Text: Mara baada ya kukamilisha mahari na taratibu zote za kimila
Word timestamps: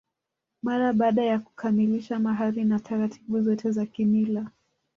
Mara 0.63 0.93
baada 0.93 1.23
ya 1.23 1.39
kukamilisha 1.39 2.19
mahari 2.19 2.63
na 2.63 2.79
taratibu 2.79 3.41
zote 3.41 3.71
za 3.71 3.85
kimila 3.85 4.49